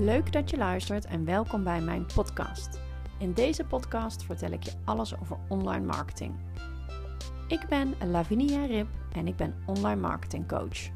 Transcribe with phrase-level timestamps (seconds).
[0.00, 2.80] Leuk dat je luistert en welkom bij mijn podcast.
[3.18, 6.34] In deze podcast vertel ik je alles over online marketing.
[7.48, 10.90] Ik ben Lavinia Rip en ik ben online marketing coach.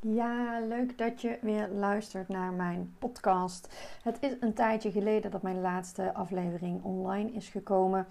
[0.00, 3.74] Ja, leuk dat je weer luistert naar mijn podcast.
[4.02, 8.06] Het is een tijdje geleden dat mijn laatste aflevering online is gekomen.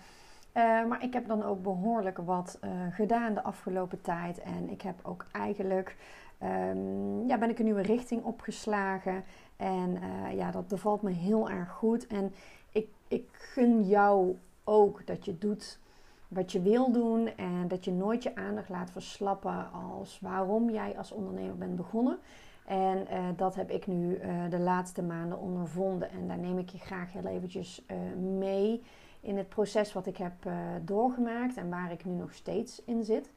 [0.54, 4.42] Uh, maar ik heb dan ook behoorlijk wat uh, gedaan de afgelopen tijd.
[4.42, 5.96] En ik heb ook eigenlijk
[6.44, 9.24] um, ja, ben ik een nieuwe richting opgeslagen.
[9.58, 12.08] En uh, ja, dat bevalt me heel erg goed.
[12.08, 12.34] En
[12.72, 15.80] ik, ik gun jou ook dat je doet
[16.28, 17.36] wat je wil doen.
[17.36, 22.18] En dat je nooit je aandacht laat verslappen als waarom jij als ondernemer bent begonnen.
[22.66, 26.12] En uh, dat heb ik nu uh, de laatste maanden ondervonden.
[26.12, 27.86] En daar neem ik je graag heel eventjes
[28.18, 28.84] mee
[29.22, 30.34] in het proces wat ik heb
[30.82, 33.30] doorgemaakt en waar ik nu nog steeds in zit.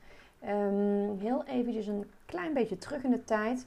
[0.49, 3.67] Um, heel eventjes een klein beetje terug in de tijd.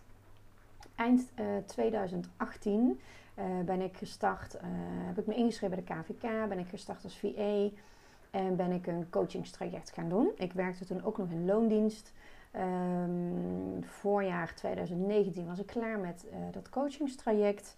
[0.95, 2.99] Eind uh, 2018
[3.39, 4.61] uh, ben ik gestart, uh,
[5.05, 7.69] heb ik me ingeschreven bij de KVK, ben ik gestart als VA
[8.31, 10.31] en ben ik een coachingstraject gaan doen.
[10.37, 12.13] Ik werkte toen ook nog in loondienst.
[12.55, 17.75] Um, voorjaar 2019 was ik klaar met dat coachingstraject.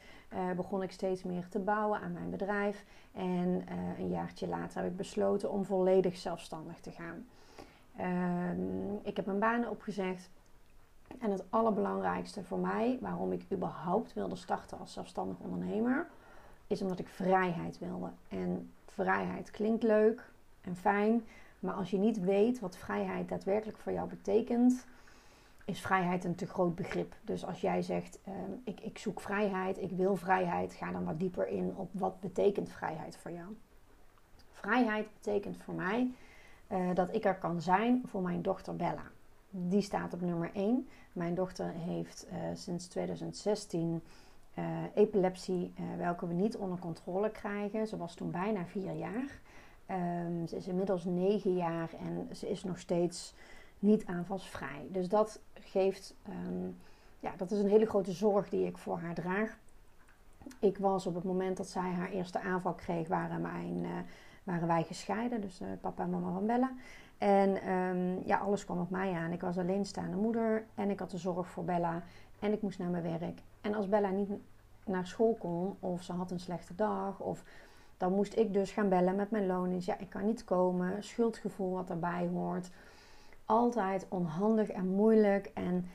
[0.56, 2.84] Begon ik steeds meer te bouwen aan mijn bedrijf.
[3.14, 3.66] En
[3.98, 7.26] een jaartje later heb ik besloten om volledig zelfstandig te gaan.
[7.98, 10.30] Ehm, ik heb mijn banen opgezegd.
[11.20, 16.08] En het allerbelangrijkste voor mij, waarom ik überhaupt wilde starten als zelfstandig ondernemer,
[16.68, 18.10] is omdat ik vrijheid wilde.
[18.28, 20.32] En vrijheid klinkt leuk
[20.62, 21.24] en fijn,
[21.60, 24.86] maar als je niet weet wat vrijheid daadwerkelijk voor jou betekent,
[25.66, 27.16] is vrijheid een te groot begrip.
[27.22, 31.20] Dus als jij zegt, ehm, ik, ik zoek vrijheid, ik wil vrijheid, ga dan wat
[31.20, 33.58] dieper in op wat betekent vrijheid voor jou.
[34.52, 36.12] Vrijheid betekent voor mij
[36.72, 39.12] uh, dat ik er kan zijn voor mijn dochter Bella.
[39.50, 40.88] Die staat op nummer 1.
[41.14, 44.02] Mijn dochter heeft uh, sinds 2016
[44.60, 47.88] uh, eh, epilepsie, welke we niet onder controle krijgen.
[47.88, 49.40] Ze was toen bijna 4 jaar.
[49.92, 53.34] Um, ze is inmiddels 9 jaar en ze is nog steeds
[53.80, 54.88] niet aanvalsvrij.
[54.92, 56.78] Dus dat geeft, um,
[57.20, 59.58] ja, dat is een hele grote zorg die ik voor haar draag.
[60.60, 63.86] Ik was op het moment dat zij haar eerste aanval kreeg, waren mijn
[64.48, 66.72] waren wij gescheiden, dus uh, papa en mama van Bella.
[67.18, 69.32] En um, ja, alles kwam op mij aan.
[69.32, 72.04] Ik was alleenstaande moeder en ik had de zorg voor Bella
[72.40, 73.40] en ik moest naar mijn werk.
[73.62, 74.30] En als Bella niet
[74.86, 77.44] naar school kon of ze had een slechte dag of
[77.98, 79.88] dan moest ik dus gaan bellen met mijn loondienst.
[79.88, 81.04] Ja, ik kan niet komen.
[81.04, 82.70] Schuldgevoel wat erbij hoort.
[83.46, 85.52] Altijd onhandig en moeilijk.
[85.54, 85.86] En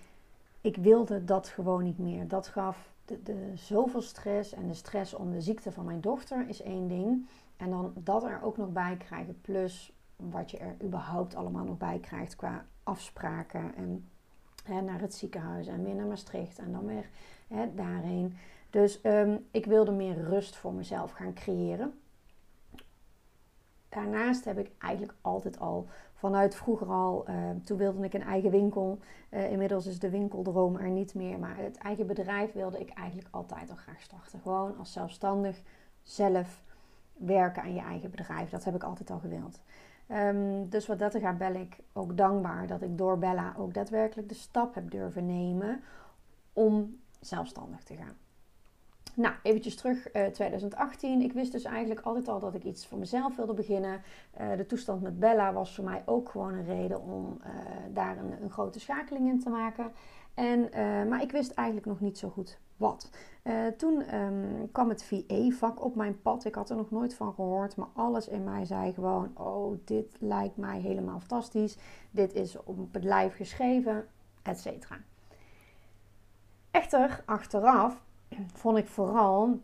[0.61, 2.29] ik wilde dat gewoon niet meer.
[2.29, 4.55] Dat gaf de, de, zoveel stress.
[4.55, 7.27] En de stress om de ziekte van mijn dochter is één ding.
[7.63, 11.77] En dan dat er ook nog bij krijgen, plus wat je er überhaupt allemaal nog
[11.77, 14.09] bij krijgt qua afspraken en
[14.65, 17.09] hè, naar het ziekenhuis en weer naar Maastricht en dan weer
[17.49, 18.37] hè, daarheen.
[18.71, 22.01] Dus um, ik wilde meer rust voor mezelf gaan creëren.
[23.89, 28.51] Daarnaast heb ik eigenlijk altijd al vanuit vroeger al, uh, toen wilde ik een eigen
[28.51, 28.99] winkel.
[29.31, 33.29] Uh, inmiddels is de winkeldroom er niet meer, maar het eigen bedrijf wilde ik eigenlijk
[33.31, 34.41] altijd al graag starten.
[34.41, 35.63] Gewoon als zelfstandig
[36.03, 36.63] zelf
[37.27, 38.51] werken aan je eigen bedrijf.
[38.51, 39.61] Dat heb ik altijd al gewild.
[40.09, 44.29] Um, dus wat dat gaat, ben ik ook dankbaar dat ik door Bella ook daadwerkelijk
[44.29, 45.81] de stap heb durven nemen
[46.53, 48.17] om zelfstandig te gaan.
[49.15, 51.21] Nou, eventjes terug uh, eh, 2018.
[51.21, 54.03] Ik wist dus eigenlijk altijd al dat ik iets voor mezelf wilde beginnen.
[54.41, 57.47] Uh, de toestand met Bella was voor mij ook gewoon een reden om uh,
[57.93, 59.93] daar een, een, grote schakeling in te maken.
[60.35, 60.69] En,
[61.09, 63.11] maar ik wist eigenlijk nog niet zo goed wat.
[63.45, 66.45] Uh, toen um, kwam het VA-vak op mijn pad.
[66.45, 70.17] Ik had er nog nooit van gehoord, maar alles in mij zei gewoon: Oh, dit
[70.21, 71.79] lijkt mij helemaal fantastisch.
[72.11, 74.07] Dit is op het lijf geschreven,
[74.43, 74.99] et cetera.
[76.71, 78.03] Echter, achteraf
[78.63, 79.61] vond ik vooral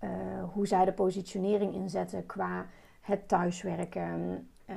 [0.00, 0.10] uh,
[0.52, 2.66] hoe zij de positionering inzetten qua
[3.00, 4.76] het thuiswerken, uh,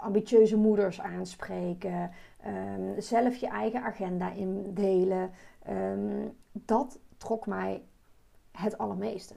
[0.00, 2.10] ambitieuze moeders aanspreken,
[2.46, 5.30] um, zelf je eigen agenda indelen.
[6.52, 7.82] Dat trok mij
[8.50, 9.36] het allermeeste.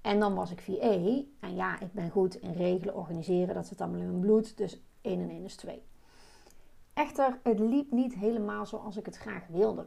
[0.00, 1.22] En dan was ik VA.
[1.40, 3.54] En ja, ik ben goed in regelen, organiseren.
[3.54, 4.56] Dat zit allemaal in mijn bloed.
[4.56, 5.82] Dus 1 en 1 is 2.
[6.92, 9.86] Echter, het liep niet helemaal zoals ik het graag wilde.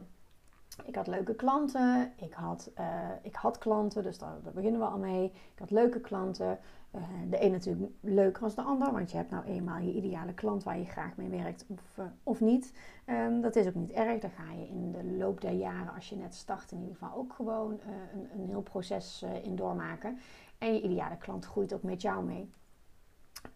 [0.84, 2.12] Ik had leuke klanten.
[2.16, 5.24] Ik had, uh, ik had klanten, dus daar, beginnen we al mee.
[5.24, 6.58] Ik had leuke klanten.
[6.94, 10.34] Uh, de een natuurlijk leuker als de ander, want je hebt nou eenmaal je ideale
[10.34, 12.72] klant waar je graag mee werkt of, uh, of niet.
[13.06, 14.20] Um, dat is ook niet erg.
[14.20, 17.16] Daar ga je in de loop der jaren, als je net start, in ieder geval
[17.18, 17.70] ook gewoon
[18.12, 20.18] een, een heel proces in doormaken.
[20.58, 22.50] En je ideale klant groeit ook met jou mee.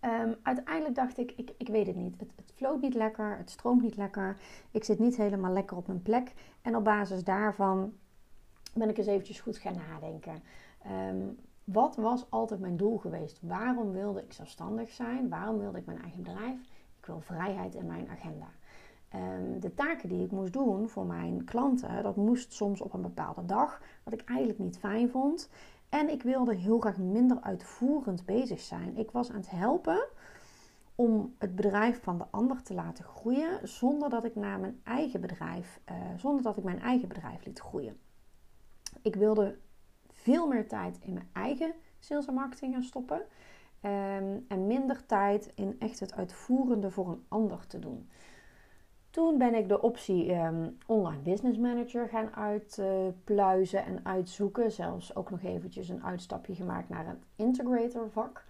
[0.01, 2.21] Ehm, uiteindelijk dacht ik, ik, ik weet het niet.
[2.21, 4.37] Het, het floot niet lekker, het stroomt niet lekker.
[4.71, 6.33] Ik zit niet helemaal lekker op mijn plek.
[6.63, 7.93] En op basis daarvan
[8.75, 10.43] ben ik eens eventjes goed gaan nadenken.
[10.83, 11.27] Ehm,
[11.65, 13.39] wat was altijd mijn doel geweest?
[13.43, 15.29] Waarom wilde ik zelfstandig zijn?
[15.29, 16.61] Waarom wilde ik mijn eigen bedrijf?
[16.99, 18.47] Ik wil vrijheid in mijn agenda.
[19.09, 23.03] Ehm, de taken die ik moest doen voor mijn klanten, dat moest soms op een
[23.03, 25.49] bepaalde dag, wat ik eigenlijk niet fijn vond.
[25.89, 28.97] En ik wilde heel graag minder uitvoerend bezig zijn.
[28.97, 30.07] Ik was aan het helpen
[30.95, 35.21] om het bedrijf van de ander te laten groeien, zonder dat ik naar mijn eigen
[35.21, 37.99] bedrijf, uh, zonder dat ik mijn eigen bedrijf liet groeien.
[39.03, 39.59] Ik wilde
[40.13, 43.23] veel meer tijd in mijn eigen sales en marketing gaan stoppen.
[43.81, 48.09] Ehm, en minder tijd in echt het uitvoerende voor een ander te doen.
[49.19, 54.73] Toen ben ik de optie um, online business manager gaan uitpluizen en uitzoeken.
[54.73, 58.45] Zelfs ook nog eventjes een uitstapje gemaakt naar het integrator vak.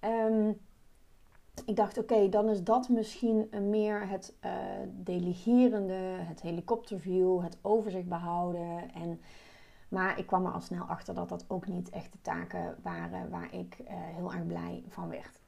[0.00, 0.58] Um,
[1.64, 4.52] ik dacht, oké, dan is dat misschien meer het uh,
[4.90, 8.92] delegerende, het helikopterview, het overzicht behouden.
[8.94, 9.20] En,
[9.88, 13.30] maar ik kwam er al snel achter dat dat ook niet echt de taken waren
[13.30, 15.39] waar ik uh, heel erg blij van werd.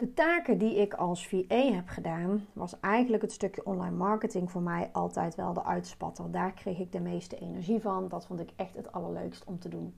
[0.00, 4.62] De taken die ik als VA heb gedaan, was eigenlijk het stukje online marketing voor
[4.62, 6.30] mij altijd wel de uitspatter.
[6.30, 8.08] Daar kreeg ik de meeste energie van.
[8.08, 9.94] Dat vond ik echt het allerleukst om te doen.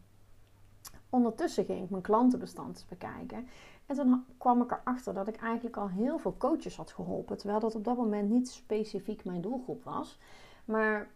[1.10, 3.48] Ondertussen ging ik mijn klantenbestand bekijken.
[3.86, 7.38] En toen kwam ik erachter dat ik eigenlijk al heel veel coaches had geholpen.
[7.38, 10.18] Terwijl dat op dat moment niet specifiek mijn doelgroep was.
[10.64, 11.10] Maar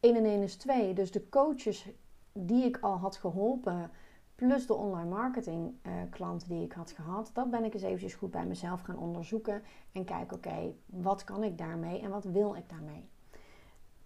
[0.00, 0.94] 1 en 1 is 2.
[0.94, 1.88] Dus de coaches
[2.32, 3.90] die ik al had geholpen
[4.36, 8.14] plus de online marketing uh, klanten die ik had gehad, dat ben ik eens eventjes
[8.14, 9.62] goed bij mezelf gaan onderzoeken
[9.92, 13.08] en kijken, oké, wat kan ik daarmee en wat wil ik daarmee?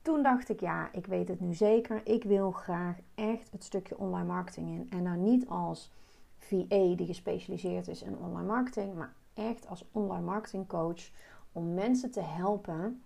[0.02, 2.06] Toen dacht ik, ja, ik weet het nu zeker.
[2.06, 4.86] Ik wil graag echt het stukje online marketing in.
[4.90, 5.92] En dan niet als
[6.36, 11.10] VA die gespecialiseerd is in online marketing, maar echt als online marketing coach
[11.52, 13.02] om mensen te helpen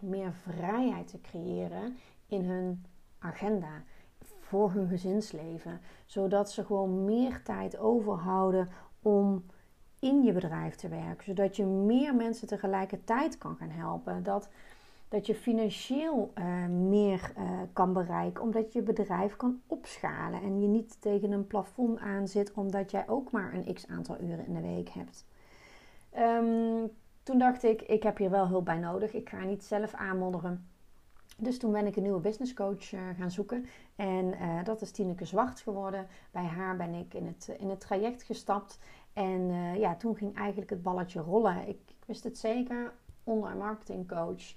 [0.00, 1.96] meer vrijheid te creëren
[2.26, 2.84] in hun
[3.18, 3.82] agenda
[4.46, 5.80] voor hun gezinsleven.
[6.04, 8.68] Zodat ze gewoon meer tijd overhouden
[9.02, 9.44] om
[9.98, 11.24] in je bedrijf te werken.
[11.24, 14.22] Zodat je meer mensen tegelijkertijd kan gaan helpen.
[14.22, 14.48] Dat,
[15.08, 18.42] dat je financieel uh, meer uh, kan bereiken.
[18.42, 20.42] Omdat je bedrijf kan opschalen.
[20.42, 22.52] En je niet tegen een plafond aan zit.
[22.52, 25.24] Omdat jij ook maar een x aantal uren in de week hebt.
[26.18, 26.90] Um,
[27.22, 29.12] toen dacht ik, ik heb hier wel hulp bij nodig.
[29.12, 30.75] Ik ga niet zelf aanmodderen.
[31.36, 33.66] Dus toen ben ik een nieuwe business coach uh, gaan zoeken.
[33.96, 36.06] En uh, dat is Tineke Zwart geworden.
[36.30, 38.78] Bij haar ben ik in het, in het traject gestapt.
[39.12, 41.68] En ja, toen ging eigenlijk het balletje rollen.
[41.68, 42.92] Ik, ik wist het zeker.
[43.24, 44.54] Online marketing coach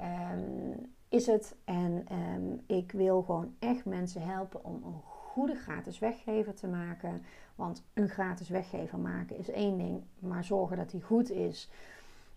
[0.00, 1.56] um, is het.
[1.64, 7.22] En um, ik wil gewoon echt mensen helpen om een goede gratis weggever te maken.
[7.54, 10.02] Want een gratis weggever maken is één ding.
[10.18, 11.70] Maar zorgen dat die goed is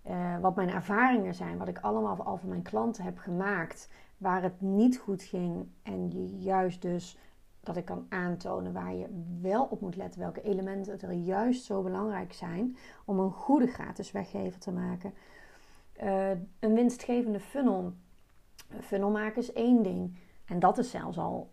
[0.07, 4.41] uh, wat mijn ervaringen zijn, wat ik allemaal al van mijn klanten heb gemaakt, waar
[4.41, 5.67] het niet goed ging.
[5.83, 6.09] En
[6.39, 7.17] juist dus
[7.59, 11.81] dat ik kan aantonen waar je wel op moet letten, welke elementen er juist zo
[11.81, 15.13] belangrijk zijn om een goede gratis weggever te maken.
[16.03, 16.29] Uh,
[16.59, 17.93] een winstgevende funnel.
[18.81, 20.17] Funnel maken is één ding.
[20.45, 21.51] En dat is zelfs al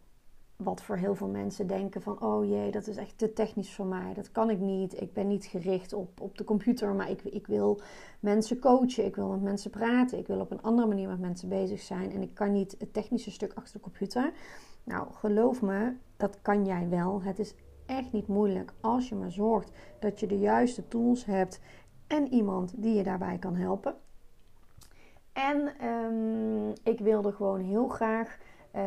[0.56, 3.86] wat voor heel veel mensen denken van oh jee, dat is echt te technisch voor
[3.86, 4.14] mij.
[4.14, 5.00] Dat kan ik niet.
[5.00, 7.80] Ik ben niet gericht op, op de computer, maar ik, ik wil
[8.20, 9.04] mensen coachen.
[9.04, 10.18] Ik wil met mensen praten.
[10.18, 12.12] Ik wil op een andere manier met mensen bezig zijn.
[12.12, 14.32] En ik kan niet het technische stuk achter de computer.
[14.84, 17.22] Nou, geloof me, dat kan jij wel.
[17.22, 17.54] Het is
[17.86, 21.60] echt niet moeilijk als je maar zorgt dat je de juiste tools hebt
[22.06, 23.94] en iemand die je daarbij kan helpen.
[25.32, 28.38] En um, ik wilde gewoon heel graag
[28.76, 28.82] uh,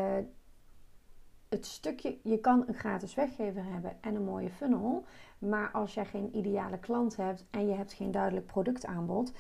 [1.49, 5.03] het stukje, je kan een gratis weggever hebben en een mooie funnel.
[5.39, 9.31] Maar als jij geen ideale klant hebt en je hebt geen duidelijk productaanbod,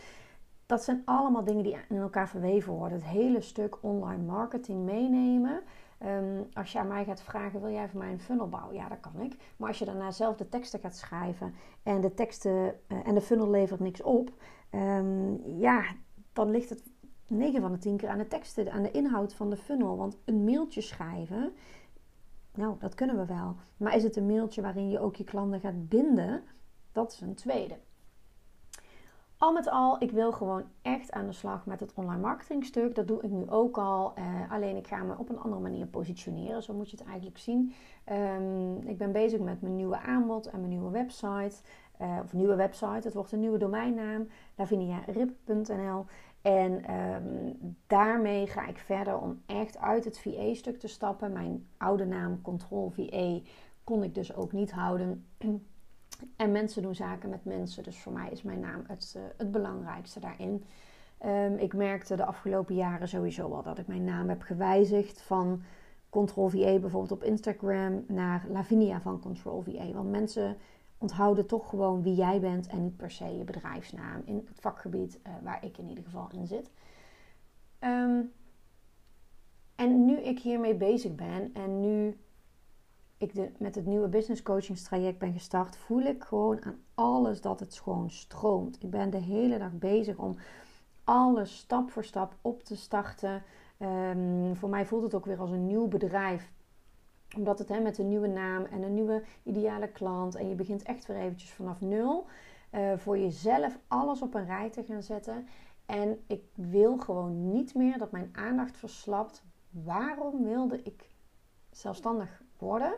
[0.65, 2.97] dat zijn allemaal dingen die in elkaar verweven worden.
[2.97, 5.61] Het hele stuk online marketing meenemen.
[6.05, 8.75] Um, als je aan mij gaat vragen, wil jij voor mij een funnel bouwen?
[8.75, 9.35] Ja, dat kan ik.
[9.57, 13.21] Maar als je daarna zelf de teksten gaat schrijven en de teksten uh, en de
[13.21, 14.31] funnel levert niks op,
[14.71, 15.83] um, ja,
[16.33, 16.83] dan ligt het
[17.27, 19.97] 9 van de 10 keer aan de teksten, aan de inhoud van de funnel.
[19.97, 21.53] Want een mailtje schrijven
[22.57, 23.55] nou, dat kunnen we wel.
[23.77, 26.43] Maar is het een mailtje waarin je ook je klanten gaat binden?
[26.91, 27.77] Dat is een tweede.
[29.37, 32.95] Al met al, ik wil gewoon echt aan de slag met het online marketing stuk.
[32.95, 34.13] Dat doe ik nu ook al.
[34.17, 36.63] Uh, alleen ik ga me op een andere manier positioneren.
[36.63, 37.73] Zo moet je het eigenlijk zien.
[38.11, 41.55] Um, ik ben bezig met mijn nieuwe aanbod en mijn nieuwe website.
[42.01, 43.01] Uh, of nieuwe website.
[43.07, 44.27] Het wordt een nieuwe domeinnaam.
[44.55, 46.05] laviniarip.nl.
[46.45, 51.31] En um, daarmee ga ik verder om echt uit het VA-stuk te stappen.
[51.31, 53.39] Mijn oude naam Control VA
[53.83, 55.25] kon ik dus ook niet houden.
[56.35, 57.83] En mensen doen zaken met mensen.
[57.83, 60.63] Dus voor mij is mijn naam het, uh, het belangrijkste daarin.
[61.25, 65.61] Um, ik merkte de afgelopen jaren sowieso al dat ik mijn naam heb gewijzigd van
[66.09, 69.91] Control VA bijvoorbeeld op Instagram naar Lavinia van Control VA.
[69.91, 70.57] Want mensen
[71.05, 75.19] onthouden toch gewoon wie jij bent en niet per se je bedrijfsnaam in het vakgebied
[75.27, 76.71] uh, waar ik in ieder geval in zit.
[77.79, 78.31] Um,
[79.75, 82.17] en nu ik hiermee bezig ben en nu
[83.17, 87.59] ik de, met het nieuwe business coachingstraject ben gestart, voel ik gewoon aan alles dat
[87.59, 88.83] het gewoon stroomt.
[88.83, 90.35] Ik ben de hele dag bezig om
[91.03, 93.43] alles stap voor stap op te starten.
[93.79, 96.51] Um, voor mij voelt het ook weer als een nieuw bedrijf.
[97.35, 100.35] Omdat het hè, met een nieuwe naam en een nieuwe ideale klant.
[100.35, 102.25] En je begint echt weer eventjes vanaf nul.
[102.71, 105.47] Uh, voor jezelf alles op een rij te gaan zetten.
[105.85, 109.43] En ik wil gewoon niet meer dat mijn aandacht verslapt.
[109.69, 111.09] Waarom wilde ik
[111.71, 112.93] zelfstandig worden?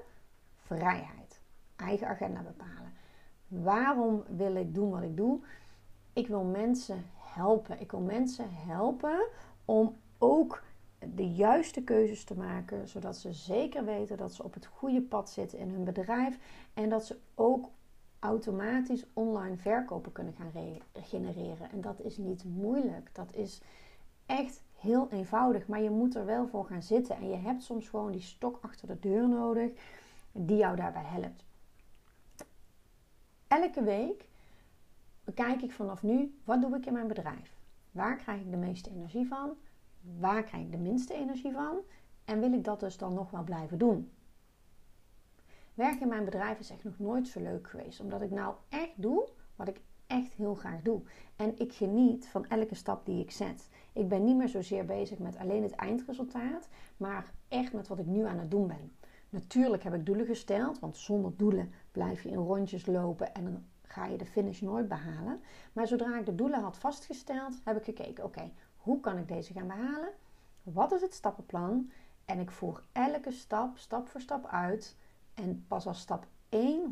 [0.55, 1.41] Vrijheid.
[1.75, 2.93] Eigen agenda bepalen.
[3.47, 5.39] Waarom wil ik doen wat ik doe?
[6.13, 7.79] Ik wil mensen helpen.
[7.79, 9.27] Ik wil mensen helpen
[9.65, 10.63] om ook
[10.99, 15.29] de juiste keuzes te maken, zodat ze zeker weten dat ze op het goede pad
[15.29, 16.37] zitten in hun bedrijf
[16.73, 17.69] en dat ze ook
[18.19, 21.71] automatisch online verkopen kunnen gaan genereren.
[21.71, 23.09] En dat is niet moeilijk.
[23.13, 23.61] Dat is
[24.25, 27.89] echt heel eenvoudig, maar je moet er wel voor gaan zitten en je hebt soms
[27.89, 29.71] gewoon die stok achter de deur nodig
[30.31, 31.45] die jou daarbij helpt.
[33.47, 34.27] Elke week
[35.23, 37.55] bekijk ik vanaf nu wat doe ik in mijn bedrijf.
[37.91, 39.57] Waar krijg ik de meeste energie van?
[40.19, 41.77] Waar krijg ik de minste energie van?
[42.25, 44.11] En wil ik dat dus dan nog wel blijven doen?
[45.73, 47.99] Werk in mijn bedrijf is echt nog nooit zo leuk geweest.
[47.99, 51.01] Omdat ik nou echt doe wat ik echt heel graag doe.
[51.35, 53.69] En ik geniet van elke stap die ik zet.
[53.93, 58.05] Ik ben niet meer zozeer bezig met alleen het eindresultaat, maar echt met wat ik
[58.05, 58.91] nu aan het doen ben.
[59.29, 63.63] Natuurlijk heb ik doelen gesteld, want zonder doelen blijf je in rondjes lopen en dan
[63.81, 65.39] ga je de finish nooit behalen.
[65.73, 68.51] Maar zodra ik de doelen had vastgesteld, heb ik gekeken: oké,
[68.87, 70.09] hoe kan ik deze gaan behalen?
[70.63, 71.91] Wat is het stappenplan?
[72.25, 74.95] En ik voer elke stap, stap voor stap uit.
[75.33, 76.91] En pas als stap 1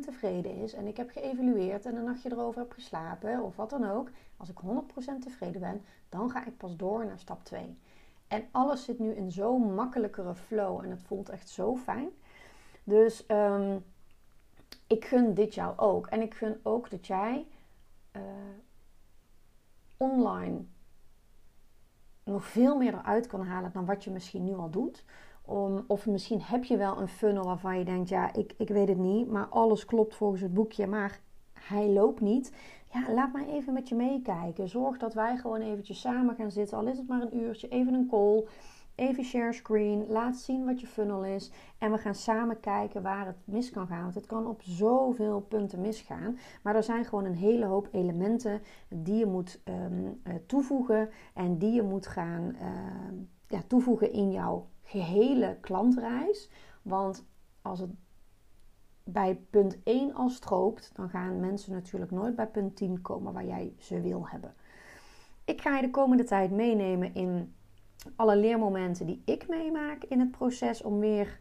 [0.00, 3.70] 100% tevreden is en ik heb geëvalueerd en een nachtje erover heb geslapen of wat
[3.70, 7.78] dan ook, als ik 100% tevreden ben, dan ga ik pas door naar stap 2.
[8.28, 12.08] En alles zit nu in zo'n makkelijkere flow en het voelt echt zo fijn.
[12.84, 13.84] Dus um,
[14.86, 16.06] ik gun dit jou ook.
[16.06, 17.46] En ik gun ook dat jij
[18.16, 18.22] uh,
[19.96, 20.64] online
[22.24, 25.04] nog veel meer eruit kan halen dan wat je misschien nu al doet.
[25.42, 28.88] Om, of misschien heb je wel een funnel waarvan je denkt, ja, ik, ik weet
[28.88, 31.20] het niet, maar alles klopt volgens het boekje, maar
[31.52, 32.52] hij loopt niet.
[32.92, 34.68] Ja, laat maar even met je meekijken.
[34.68, 37.94] Zorg dat wij gewoon eventjes samen gaan zitten, al is het maar een uurtje, even
[37.94, 38.46] een call.
[38.94, 43.26] Even share screen, laat zien wat je funnel is en we gaan samen kijken waar
[43.26, 44.02] het mis kan gaan.
[44.02, 46.38] Want het kan op zoveel punten misgaan.
[46.62, 51.58] Maar er zijn gewoon een hele hoop elementen die je moet um, uh, toevoegen en
[51.58, 56.50] die je moet gaan uh, ja, toevoegen in jouw gehele klantreis.
[56.82, 57.26] Want
[57.62, 57.90] als het
[59.04, 63.46] bij punt 1 al strookt, dan gaan mensen natuurlijk nooit bij punt 10 komen waar
[63.46, 64.54] jij ze wil hebben.
[65.44, 67.54] Ik ga je de komende tijd meenemen in
[68.16, 71.40] alle leermomenten die ik meemaak in het proces om weer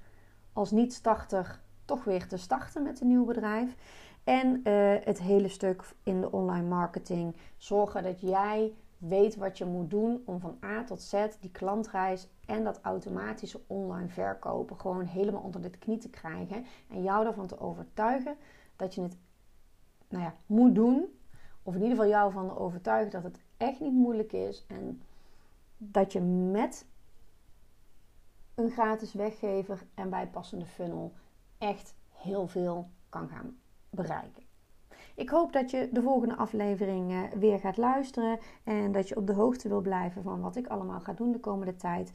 [0.54, 3.76] als niet-starter toch weer te starten met een nieuw bedrijf.
[4.24, 7.36] En uh, het hele stuk in de online marketing.
[7.58, 12.28] Zorgen dat jij weet wat je moet doen om van A tot Z die klantreis
[12.46, 16.66] en dat automatische online verkopen gewoon helemaal onder de knie te krijgen.
[16.90, 18.36] En jou ervan te overtuigen
[18.76, 19.18] dat je het
[20.10, 21.06] nou ja, moet doen.
[21.64, 24.66] Of in ieder geval jou van overtuigen dat het echt niet moeilijk is.
[24.68, 25.02] En
[25.82, 26.86] dat je met
[28.56, 31.14] een gratis weggever en bijpassende funnel
[31.58, 33.58] echt heel veel kan gaan
[33.90, 34.44] bereiken.
[35.16, 39.28] Ik hoop dat je de volgende aflevering eh, weer gaat luisteren en dat je op
[39.28, 42.12] de hoogte wil blijven van wat ik allemaal ga doen de komende tijd.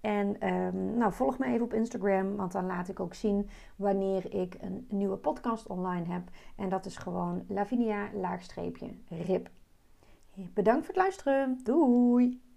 [0.00, 4.34] En um, nou, volg me even op Instagram, want dan laat ik ook zien wanneer
[4.34, 6.22] ik een nieuwe podcast online heb.
[6.56, 9.50] En dat is gewoon Lavinia-rip.
[10.34, 11.60] Bedankt voor het luisteren.
[11.62, 12.51] Doei!